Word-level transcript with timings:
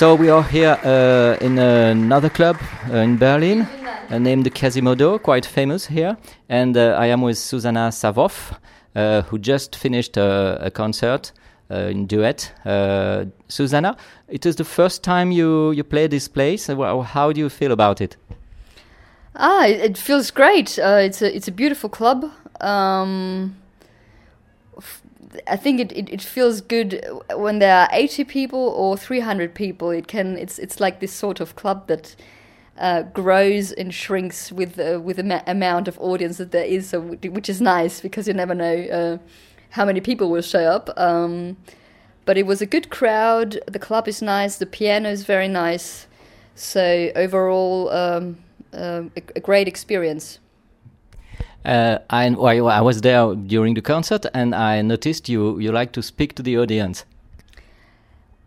So 0.00 0.14
we 0.14 0.30
are 0.30 0.42
here 0.42 0.78
uh, 0.82 1.44
in 1.44 1.58
another 1.58 2.30
club 2.30 2.56
uh, 2.90 2.96
in 2.96 3.18
Berlin 3.18 3.68
uh, 4.08 4.18
named 4.18 4.50
Quasimodo, 4.54 5.18
quite 5.18 5.44
famous 5.44 5.84
here. 5.84 6.16
And 6.48 6.74
uh, 6.74 6.96
I 6.98 7.08
am 7.08 7.20
with 7.20 7.36
Susanna 7.36 7.90
Savov, 7.90 8.56
uh, 8.96 9.20
who 9.20 9.38
just 9.38 9.76
finished 9.76 10.16
a 10.16 10.70
concert 10.72 11.32
in 11.68 12.06
duet. 12.06 12.50
Susanna, 13.48 13.94
it 14.26 14.46
is 14.46 14.56
the 14.56 14.64
first 14.64 15.04
time 15.04 15.32
you, 15.32 15.72
you 15.72 15.84
play 15.84 16.06
this 16.06 16.28
place. 16.28 16.68
How 16.68 17.30
do 17.30 17.38
you 17.38 17.50
feel 17.50 17.70
about 17.70 18.00
it? 18.00 18.16
Ah, 19.36 19.66
it, 19.66 19.98
feels 19.98 20.30
great. 20.30 20.78
it's 20.78 21.20
a 21.20 21.36
it's 21.36 21.46
a 21.48 21.52
beautiful 21.52 21.90
club. 21.90 22.24
Um, 22.62 23.54
I 25.46 25.56
think 25.56 25.80
it, 25.80 25.92
it, 25.92 26.08
it, 26.10 26.22
feels 26.22 26.60
good 26.60 27.04
when 27.34 27.60
there 27.60 27.76
are 27.76 27.88
80 27.92 28.24
people 28.24 28.58
or 28.58 28.96
300 28.96 29.54
people. 29.54 29.90
It 29.90 30.08
can 30.08 30.36
it's 30.36 30.58
it's 30.58 30.80
like 30.80 31.00
this 31.00 31.12
sort 31.12 31.40
of 31.40 31.54
club 31.54 31.86
that 31.86 32.16
uh, 32.78 33.02
grows 33.02 33.72
and 33.72 33.94
shrinks 33.94 34.50
with 34.50 34.78
uh, 34.78 35.00
with 35.00 35.18
the 35.18 35.22
ma- 35.22 35.42
amount 35.46 35.86
of 35.86 35.98
audience 36.00 36.38
that 36.38 36.50
there 36.50 36.64
is, 36.64 36.88
so 36.88 37.00
which 37.00 37.48
is 37.48 37.60
nice 37.60 38.00
because 38.00 38.26
you 38.26 38.34
never 38.34 38.54
know 38.54 38.74
uh, 38.74 39.18
how 39.70 39.84
many 39.84 40.00
people 40.00 40.30
will 40.30 40.42
show 40.42 40.64
up. 40.64 40.90
Um, 40.96 41.56
but 42.24 42.36
it 42.36 42.46
was 42.46 42.60
a 42.60 42.66
good 42.66 42.90
crowd. 42.90 43.60
The 43.66 43.78
club 43.78 44.08
is 44.08 44.22
nice. 44.22 44.56
The 44.56 44.66
piano 44.66 45.10
is 45.10 45.24
very 45.24 45.48
nice. 45.48 46.06
So 46.54 47.10
overall, 47.14 47.88
um, 47.90 48.38
uh, 48.72 49.04
a, 49.16 49.22
a 49.36 49.40
great 49.40 49.68
experience. 49.68 50.38
Uh, 51.64 51.98
I, 52.08 52.28
I 52.28 52.80
was 52.80 53.02
there 53.02 53.34
during 53.34 53.74
the 53.74 53.82
concert, 53.82 54.26
and 54.32 54.54
I 54.54 54.80
noticed 54.82 55.28
you 55.28 55.58
you 55.58 55.72
like 55.72 55.92
to 55.92 56.02
speak 56.02 56.34
to 56.36 56.42
the 56.42 56.56
audience. 56.58 57.04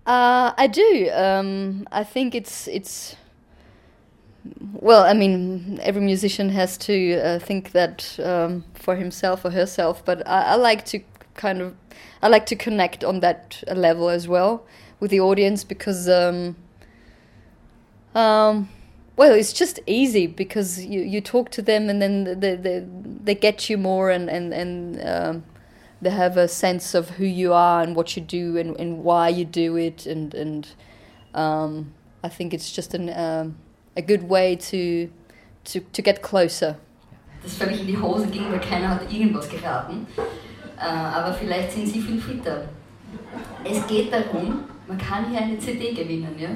Uh, 0.06 0.52
I 0.58 0.68
do. 0.68 1.10
Um, 1.14 1.88
I 1.92 2.04
think 2.04 2.36
it's 2.36 2.68
it's. 2.68 3.16
Well, 4.74 5.04
I 5.04 5.14
mean, 5.14 5.80
every 5.82 6.02
musician 6.02 6.50
has 6.50 6.78
to 6.80 7.16
uh, 7.22 7.40
think 7.40 7.72
that 7.72 8.20
um, 8.20 8.66
for 8.74 8.96
himself 8.96 9.46
or 9.46 9.52
herself, 9.52 10.04
but 10.04 10.28
I, 10.28 10.42
I, 10.42 10.56
like 10.56 10.84
to 10.88 11.00
kind 11.34 11.62
of, 11.62 11.76
I 12.22 12.28
like 12.28 12.46
to 12.48 12.56
connect 12.58 13.06
on 13.06 13.22
that 13.22 13.64
level 13.74 14.10
as 14.10 14.28
well 14.28 14.66
with 15.00 15.12
the 15.12 15.22
audience 15.22 15.64
because 15.64 16.10
um, 16.10 16.58
um, 18.14 18.68
well, 19.16 19.34
it's 19.34 19.54
just 19.54 19.80
easy 19.86 20.28
because 20.28 20.84
you, 20.84 21.02
you 21.02 21.22
talk 21.22 21.52
to 21.52 21.62
them 21.62 21.90
and 21.90 22.02
then 22.02 22.40
they, 22.40 22.56
they, 22.56 22.86
they 23.24 23.36
get 23.36 23.70
you 23.70 23.78
more 23.78 24.10
and, 24.10 24.30
and, 24.30 24.54
and 24.54 25.08
um, 25.08 25.44
they 26.02 26.10
have 26.10 26.36
a 26.36 26.48
sense 26.48 26.96
of 26.96 27.12
who 27.12 27.26
you 27.26 27.54
are 27.54 27.82
and 27.84 27.96
what 27.96 28.16
you 28.16 28.22
do 28.24 28.58
and, 28.58 28.76
and 28.80 29.04
why 29.04 29.30
you 29.30 29.46
do 29.46 29.78
it. 29.78 30.06
And, 30.08 30.34
and 30.34 30.68
um, 31.34 31.94
I 32.24 32.30
think 32.30 32.54
it's 32.54 32.72
just 32.72 32.94
an, 32.94 33.10
um, 33.10 33.56
a 33.96 34.02
good 34.02 34.24
way 34.24 34.56
to, 34.56 35.10
to, 35.66 35.80
to 35.80 36.02
get 36.02 36.22
closer. 36.22 36.78
Das 37.44 37.56
völlig 37.56 37.82
in 37.82 37.88
die 37.88 37.98
Hose 37.98 38.28
ging, 38.28 38.50
weil 38.52 38.62
keiner 38.62 38.90
hat 38.90 39.12
irgendwas 39.12 39.50
geraten. 39.50 40.08
Äh, 40.80 40.86
aber 40.86 41.34
vielleicht 41.34 41.74
sind 41.74 41.88
Sie 41.88 42.00
viel 42.00 42.20
fitter. 42.20 42.70
Es 43.64 43.86
geht 43.88 44.12
darum, 44.12 44.64
man 44.88 44.98
kann 44.98 45.30
hier 45.30 45.42
eine 45.42 45.60
CD 45.60 45.94
gewinnen, 45.94 46.36
ja. 46.38 46.50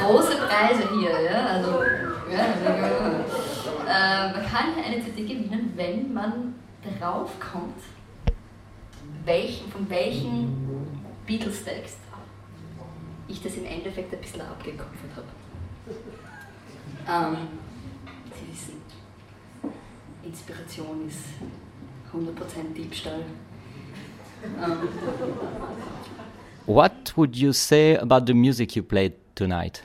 Große 0.00 0.36
Preise 0.36 0.88
hier, 0.98 1.20
ja. 1.22 1.46
Also, 1.46 1.82
ja, 2.30 2.44
äh, 3.86 4.32
man 4.32 4.46
kann 4.46 4.74
eine 4.84 5.02
CD 5.04 5.22
gewinnen, 5.22 5.72
wenn 5.76 6.12
man 6.12 6.54
darauf 7.00 7.38
kommt, 7.40 7.82
welch, 9.24 9.62
von 9.72 9.88
welchem 9.90 10.56
Beatles-Text 11.26 11.98
ich 13.28 13.42
das 13.42 13.54
im 13.54 13.64
Endeffekt 13.64 14.12
ein 14.12 14.20
bisschen 14.20 14.40
abgekupfert 14.40 15.10
habe. 15.16 15.26
Ähm, 17.08 17.36
Sie 18.34 18.52
wissen, 18.52 18.80
Inspiration 20.24 21.08
ist 21.08 21.24
100% 22.12 22.74
Diebstahl. 22.74 23.24
Ähm, 24.44 24.88
What 26.66 27.12
would 27.16 27.36
you 27.36 27.52
say 27.52 27.96
about 27.96 28.26
the 28.26 28.34
music 28.34 28.76
you 28.76 28.82
played 28.82 29.14
tonight? 29.40 29.82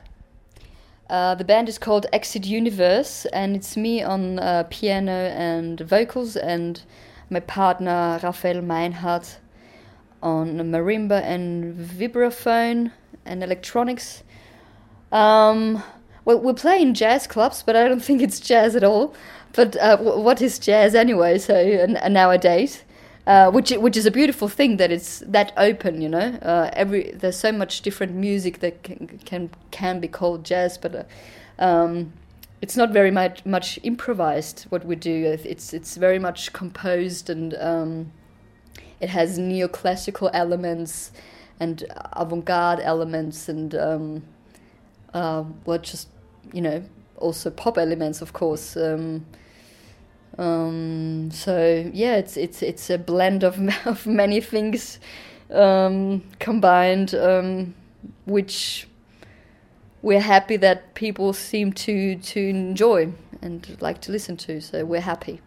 Uh, 1.10 1.34
the 1.36 1.46
band 1.46 1.70
is 1.70 1.78
called 1.78 2.06
Exit 2.12 2.46
Universe, 2.46 3.26
and 3.32 3.56
it's 3.56 3.78
me 3.78 4.04
on 4.04 4.38
uh, 4.40 4.66
piano 4.70 5.32
and 5.50 5.80
vocals, 5.80 6.36
and 6.36 6.82
my 7.30 7.40
partner 7.40 8.20
Raphael 8.22 8.62
Meinhardt 8.62 9.38
on 10.22 10.58
marimba 10.74 11.22
and 11.22 11.74
vibraphone 11.74 12.92
and 13.24 13.42
electronics. 13.42 14.24
Um, 15.14 15.82
well, 16.26 16.40
we're 16.42 16.54
playing 16.54 16.94
jazz 16.94 17.26
clubs, 17.26 17.64
but 17.64 17.78
I 17.78 17.88
don't 17.88 18.04
think 18.04 18.22
it's 18.22 18.42
jazz 18.42 18.76
at 18.76 18.84
all. 18.84 19.16
But 19.54 19.78
uh, 19.78 19.98
what 19.98 20.42
is 20.42 20.60
jazz 20.60 20.96
anyway? 20.96 21.38
So 21.38 21.86
nowadays, 22.10 22.84
uh, 23.28 23.52
which 23.52 23.72
which 23.72 23.98
is 23.98 24.06
a 24.06 24.12
beautiful 24.12 24.48
thing 24.48 24.78
that 24.78 24.92
it's 24.92 25.20
that 25.26 25.52
open. 25.58 26.02
You 26.02 26.10
know, 26.10 26.40
uh, 26.42 26.70
every 26.74 27.12
there's 27.12 27.38
so 27.38 27.52
much 27.52 27.82
different 27.82 28.14
music 28.14 28.60
that 28.60 28.84
can 28.84 29.20
can, 29.26 29.50
can 29.72 30.00
be 30.00 30.08
called 30.08 30.44
jazz, 30.46 30.78
but. 30.78 30.96
Uh, 30.96 31.04
um, 31.58 32.14
it's 32.62 32.76
not 32.76 32.92
very 32.92 33.12
much, 33.12 33.46
much 33.46 33.80
improvised 33.84 34.64
what 34.70 34.86
we 34.86 34.96
do. 34.96 35.38
It's 35.44 35.74
it's 35.74 35.98
very 35.98 36.18
much 36.18 36.52
composed 36.52 37.30
and 37.30 37.54
um, 37.60 38.12
it 39.00 39.10
has 39.10 39.38
neoclassical 39.38 40.32
elements 40.34 41.12
and 41.60 41.84
avant-garde 42.14 42.80
elements 42.80 43.50
and 43.50 43.76
um, 43.76 44.24
uh, 45.14 45.44
well, 45.66 45.78
just 45.78 46.10
you 46.54 46.62
know, 46.62 46.84
also 47.18 47.50
pop 47.50 47.78
elements, 47.78 48.22
of 48.22 48.34
course. 48.34 48.76
Um, 50.38 51.30
so 51.32 51.90
yeah, 51.94 52.18
it's 52.18 52.38
it's 52.38 52.62
it's 52.62 52.90
a 52.90 52.98
blend 52.98 53.44
of 53.44 53.58
of 53.86 54.06
many 54.06 54.42
things 54.42 55.00
um, 55.52 56.24
combined, 56.40 57.16
um, 57.16 57.74
which 58.26 58.88
we're 60.02 60.22
happy 60.22 60.58
that 60.58 60.94
people 60.94 61.34
seem 61.34 61.74
to 61.74 62.16
to 62.16 62.40
enjoy. 62.40 63.12
and 63.42 63.78
like 63.80 64.02
to 64.02 64.12
listen 64.12 64.36
to. 64.38 64.60
So 64.60 64.86
we're 64.86 65.02
happy. 65.02 65.40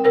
And 0.00 0.08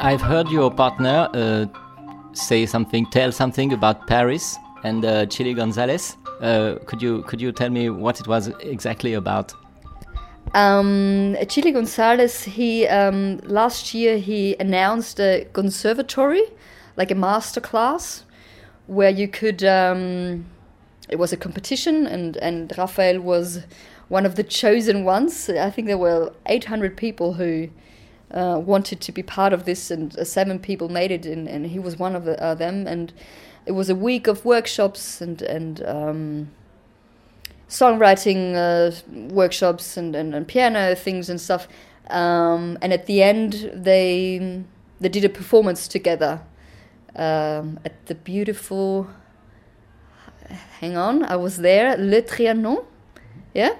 I've 0.00 0.20
heard 0.20 0.48
your 0.50 0.70
partner 0.70 1.28
uh, 1.34 1.66
say 2.32 2.64
something, 2.66 3.06
tell 3.06 3.32
something 3.32 3.72
about 3.72 4.06
Paris 4.06 4.56
and 4.84 5.04
uh, 5.04 5.26
Chilly 5.26 5.52
Gonzales. 5.52 6.16
Uh, 6.40 6.76
could 6.86 7.02
you 7.02 7.22
could 7.22 7.40
you 7.40 7.50
tell 7.50 7.70
me 7.70 7.90
what 7.90 8.20
it 8.20 8.28
was 8.28 8.48
exactly 8.60 9.14
about? 9.14 9.52
Um, 10.54 11.36
Chilly 11.48 11.72
Gonzales, 11.72 12.44
he 12.44 12.86
um, 12.86 13.38
last 13.38 13.94
year 13.94 14.18
he 14.18 14.56
announced 14.58 15.20
a 15.20 15.46
conservatory, 15.52 16.42
like 16.96 17.10
a 17.10 17.14
master 17.14 17.60
class, 17.60 18.24
where 18.86 19.10
you 19.10 19.28
could. 19.28 19.62
Um, 19.64 20.46
it 21.08 21.18
was 21.18 21.32
a 21.32 21.36
competition, 21.36 22.06
and 22.06 22.36
and 22.38 22.72
Rafael 22.76 23.20
was 23.20 23.64
one 24.08 24.24
of 24.24 24.36
the 24.36 24.42
chosen 24.42 25.04
ones. 25.04 25.48
I 25.48 25.70
think 25.70 25.86
there 25.86 25.98
were 25.98 26.32
800 26.46 26.96
people 26.96 27.34
who 27.34 27.68
uh, 28.30 28.60
wanted 28.64 29.00
to 29.02 29.12
be 29.12 29.22
part 29.22 29.52
of 29.52 29.64
this, 29.64 29.90
and 29.90 30.18
uh, 30.18 30.24
seven 30.24 30.58
people 30.58 30.88
made 30.88 31.10
it, 31.10 31.26
and, 31.26 31.46
and 31.46 31.66
he 31.66 31.78
was 31.78 31.98
one 31.98 32.16
of 32.16 32.24
the, 32.24 32.42
uh, 32.42 32.54
them. 32.54 32.86
And 32.86 33.12
it 33.66 33.72
was 33.72 33.90
a 33.90 33.94
week 33.94 34.26
of 34.26 34.44
workshops 34.44 35.20
and 35.20 35.42
and 35.42 35.84
um, 35.84 36.50
songwriting 37.68 38.54
uh, 38.54 38.90
workshops 39.32 39.96
and, 39.96 40.16
and, 40.16 40.34
and 40.34 40.48
piano 40.48 40.94
things 40.94 41.28
and 41.28 41.40
stuff. 41.40 41.68
Um, 42.10 42.78
and 42.80 42.92
at 42.92 43.06
the 43.06 43.22
end, 43.22 43.70
they 43.74 44.64
they 45.00 45.08
did 45.08 45.24
a 45.24 45.28
performance 45.28 45.86
together 45.86 46.40
um, 47.14 47.78
at 47.84 48.06
the 48.06 48.14
beautiful. 48.14 49.08
Hang 50.80 50.96
on, 50.96 51.24
I 51.24 51.36
was 51.36 51.58
there. 51.58 51.96
Le 51.98 52.22
Trianon, 52.22 52.84
yeah, 53.52 53.76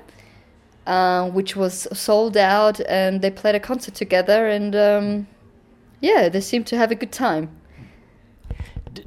uh, 0.86 1.30
which 1.30 1.56
was 1.56 1.88
sold 1.98 2.36
out, 2.36 2.80
and 2.86 3.22
they 3.22 3.30
played 3.30 3.54
a 3.54 3.60
concert 3.60 3.94
together, 3.94 4.48
and 4.48 4.76
um, 4.76 5.26
yeah, 6.02 6.28
they 6.28 6.42
seemed 6.42 6.66
to 6.66 6.76
have 6.76 6.90
a 6.90 6.94
good 6.94 7.12
time. 7.12 7.48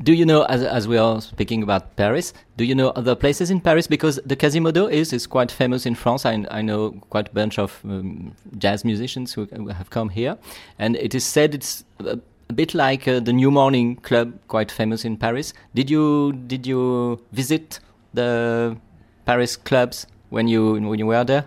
Do 0.04 0.14
you 0.14 0.26
know, 0.26 0.44
as, 0.44 0.64
as 0.64 0.88
we 0.88 0.98
are 0.98 1.22
speaking 1.22 1.64
about 1.64 1.96
Paris, 1.96 2.34
do 2.58 2.64
you 2.64 2.76
know 2.76 2.90
other 2.90 3.16
places 3.16 3.50
in 3.50 3.62
Paris? 3.62 3.88
Because 3.88 4.20
the 4.26 4.36
Quasimodo 4.36 4.88
is, 4.88 5.14
is 5.14 5.28
quite 5.28 5.52
famous 5.52 5.86
in 5.86 5.96
France. 5.96 6.26
I, 6.26 6.46
I 6.52 6.62
know 6.62 6.92
quite 7.10 7.30
a 7.30 7.32
bunch 7.32 7.60
of 7.60 7.80
um, 7.84 8.36
jazz 8.58 8.84
musicians 8.86 9.34
who, 9.34 9.46
who 9.46 9.68
have 9.70 9.90
come 9.90 10.10
here. 10.10 10.38
And 10.80 10.96
it 10.96 11.16
is 11.16 11.24
said 11.24 11.56
it's 11.56 11.84
a, 12.00 12.20
a 12.50 12.54
bit 12.54 12.74
like 12.74 13.08
uh, 13.08 13.20
the 13.20 13.34
New 13.34 13.52
Morning 13.52 13.96
Club, 13.98 14.34
quite 14.48 14.72
famous 14.72 15.06
in 15.06 15.18
Paris. 15.18 15.54
Did 15.74 15.90
you 15.90 16.34
did 16.34 16.68
you 16.68 17.20
visit 17.32 17.80
the 18.14 18.78
Paris 19.26 19.56
clubs 19.56 20.06
when 20.30 20.48
you 20.48 20.74
when 20.74 21.00
you 21.00 21.08
were 21.08 21.24
there? 21.24 21.46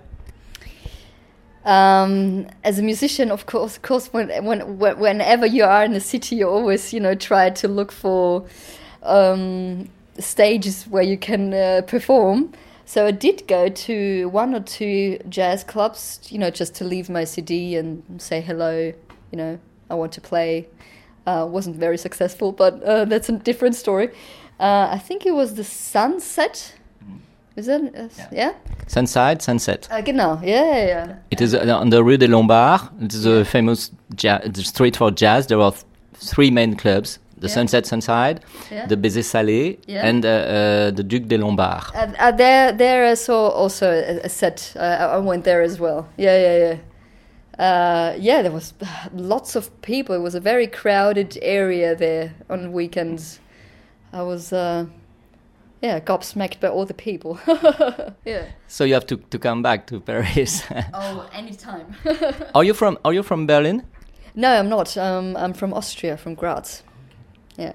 Um, 1.65 2.47
as 2.63 2.79
a 2.79 2.83
musician, 2.83 3.31
of 3.31 3.47
course, 3.47 3.77
of 3.77 3.83
course, 3.83 4.13
when, 4.13 4.29
when, 4.45 4.79
when- 4.79 4.99
whenever 4.99 5.47
you 5.47 5.65
are 5.65 5.85
in 5.85 5.95
a 5.95 6.01
city, 6.01 6.37
you 6.37 6.49
always, 6.49 6.93
you 6.93 7.01
know, 7.01 7.15
try 7.15 7.51
to 7.51 7.69
look 7.69 7.91
for 7.93 8.47
um, 9.03 9.89
stages 10.19 10.85
where 10.85 11.03
you 11.03 11.17
can 11.19 11.53
uh, 11.55 11.83
perform. 11.87 12.53
So 12.87 13.07
I 13.07 13.13
did 13.13 13.47
go 13.49 13.69
to 13.69 14.29
one 14.29 14.55
or 14.55 14.61
two 14.61 15.19
jazz 15.29 15.65
clubs, 15.65 16.21
you 16.31 16.39
know, 16.39 16.51
just 16.51 16.75
to 16.77 16.85
leave 16.85 17.09
my 17.09 17.25
CD 17.25 17.77
and 17.77 18.03
say 18.19 18.41
hello. 18.43 18.93
You 19.31 19.37
know, 19.39 19.59
I 19.91 19.95
want 19.95 20.13
to 20.13 20.21
play. 20.21 20.69
Uh, 21.27 21.47
wasn't 21.51 21.77
very 21.77 21.97
successful, 21.97 22.53
but 22.53 22.83
uh, 22.83 23.07
that's 23.07 23.31
a 23.31 23.33
different 23.33 23.75
story. 23.75 24.09
Uh, 24.61 24.89
I 24.93 24.99
think 24.99 25.25
it 25.25 25.33
was 25.33 25.55
the 25.55 25.65
Sunset. 25.65 26.75
Is 27.57 27.67
that 27.67 27.81
uh, 27.97 28.09
yeah? 28.31 28.53
Sunside, 28.87 29.43
Sunset. 29.43 29.89
Uh, 29.91 30.01
genau, 30.03 30.41
yeah, 30.43 30.65
yeah, 30.77 30.87
yeah. 30.87 31.15
It 31.31 31.41
is 31.41 31.55
uh, 31.55 31.79
on 31.81 31.91
the 31.91 32.03
Rue 32.05 32.17
des 32.19 32.29
Lombards. 32.29 32.85
It 33.01 33.15
is 33.15 33.27
a 33.27 33.45
famous 33.45 33.91
ja- 34.23 34.41
the 34.45 34.63
street 34.63 34.97
for 34.97 35.11
jazz. 35.11 35.47
There 35.47 35.61
are 35.61 35.73
three 36.15 36.51
main 36.51 36.77
clubs: 36.77 37.19
the 37.39 37.49
Yeah. 37.49 37.55
Sunset 37.55 37.87
Sunside, 37.87 38.41
Yeah. 38.71 38.87
the 38.87 38.97
Baiser 38.97 39.23
Salé, 39.23 39.79
Yeah. 39.87 40.07
and 40.07 40.25
uh, 40.25 40.29
uh, 40.29 40.91
the 40.91 41.03
Duc 41.03 41.29
des 41.29 41.39
Lombards. 41.39 41.91
Uh, 41.95 42.13
uh, 42.19 42.31
there, 42.33 42.73
there 42.73 43.07
I 43.13 43.15
saw 43.15 43.49
also 43.49 43.87
a, 43.91 44.21
a 44.25 44.29
set. 44.29 44.73
Uh, 44.77 44.81
I 44.81 45.17
I 45.17 45.19
went 45.19 45.45
there 45.45 45.63
as 45.63 45.79
well. 45.81 46.07
Yeah, 46.17 46.37
yeah, 46.39 46.59
yeah. 46.59 46.77
Uh, 47.59 48.17
yeah, 48.19 48.43
there 48.43 48.53
was 48.53 48.75
lots 49.15 49.57
of 49.57 49.71
people. 49.83 50.15
It 50.15 50.23
was 50.23 50.35
a 50.35 50.41
very 50.41 50.67
crowded 50.67 51.39
area 51.43 51.95
there 51.97 52.33
on 52.51 52.73
weekends. 52.73 53.41
I 54.13 54.23
was, 54.23 54.53
uh, 54.53 54.87
yeah, 55.85 56.01
gobsmacked 56.01 56.61
by 56.61 56.69
all 56.69 56.87
the 56.87 56.95
people. 56.95 57.39
yeah. 58.25 58.47
So 58.69 58.85
you 58.85 58.95
have 58.95 59.07
to, 59.07 59.17
to 59.19 59.39
come 59.39 59.63
back 59.63 59.87
to 59.89 60.01
Paris. 60.01 60.63
Oh, 60.95 61.29
anytime. 61.33 61.95
are 62.55 62.65
you 62.65 62.73
from 62.75 62.99
Are 63.05 63.13
you 63.13 63.23
from 63.23 63.47
Berlin? 63.47 63.83
no, 64.35 64.49
I'm 64.49 64.69
not. 64.69 64.97
Um, 64.97 65.37
I'm 65.37 65.53
from 65.53 65.75
Austria, 65.75 66.17
from 66.17 66.35
Graz. 66.35 66.83
Yeah. 67.59 67.73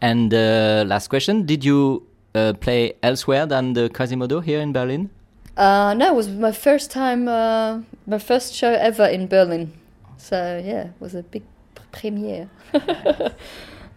And 0.00 0.34
uh, 0.34 0.84
last 0.86 1.08
question: 1.08 1.46
Did 1.46 1.64
you 1.64 2.02
uh, 2.34 2.54
play 2.60 2.94
elsewhere 3.02 3.46
than 3.46 3.74
the 3.74 3.88
Quasimodo 3.88 4.40
here 4.40 4.60
in 4.60 4.72
Berlin? 4.72 5.10
Uh, 5.56 5.94
no, 5.94 6.06
it 6.08 6.16
was 6.16 6.28
my 6.28 6.52
first 6.52 6.90
time, 6.90 7.28
uh, 7.28 7.80
my 8.06 8.18
first 8.18 8.54
show 8.54 8.72
ever 8.72 9.06
in 9.06 9.28
Berlin. 9.28 9.72
So 10.16 10.36
yeah, 10.64 10.86
it 10.86 11.00
was 11.00 11.14
a 11.14 11.22
big 11.22 11.42
p- 11.74 11.82
premiere. 11.92 12.48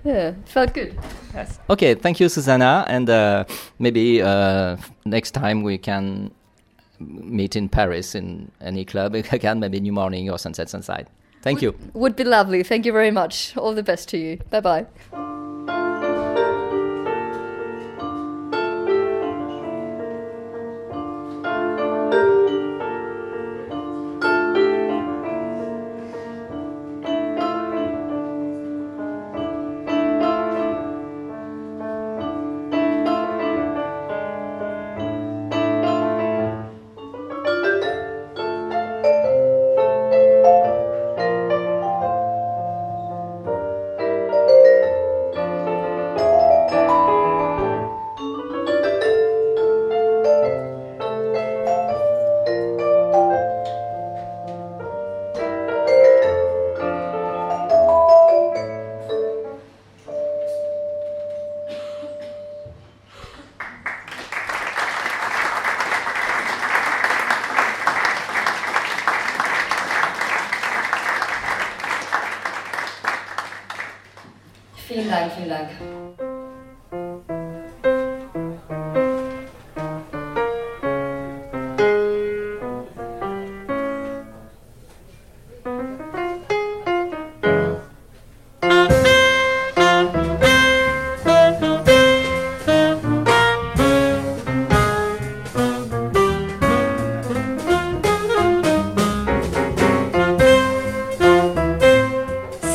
Yeah, 0.07 0.33
felt 0.45 0.73
good. 0.73 0.97
Yes. 1.33 1.59
Okay, 1.69 1.95
thank 1.95 2.19
you, 2.19 2.29
Susanna, 2.29 2.85
and 2.87 3.09
uh, 3.09 3.43
maybe 3.79 4.21
uh, 4.21 4.77
next 5.05 5.31
time 5.31 5.63
we 5.63 5.77
can 5.77 6.31
meet 6.99 7.55
in 7.55 7.69
Paris 7.69 8.15
in 8.15 8.51
any 8.61 8.85
club 8.85 9.15
again, 9.31 9.59
maybe 9.59 9.79
New 9.79 9.93
Morning 9.93 10.29
or 10.29 10.37
Sunset 10.37 10.69
Sunside. 10.69 11.07
Thank 11.41 11.61
you. 11.61 11.75
Would 11.93 12.15
be 12.15 12.23
lovely. 12.23 12.63
Thank 12.63 12.85
you 12.85 12.91
very 12.91 13.11
much. 13.11 13.55
All 13.55 13.73
the 13.73 13.83
best 13.83 14.09
to 14.09 14.17
you. 14.17 14.37
Bye 14.49 14.61
bye. 14.61 15.35